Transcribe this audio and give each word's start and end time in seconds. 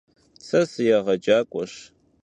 Se 0.45 0.61
sıêğecak'ueş. 0.71 1.73